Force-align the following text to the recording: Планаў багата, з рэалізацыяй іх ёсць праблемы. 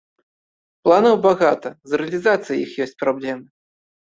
Планаў 0.87 1.15
багата, 1.27 1.69
з 1.91 1.99
рэалізацыяй 2.03 2.59
іх 2.65 2.71
ёсць 2.87 2.99
праблемы. 3.03 3.45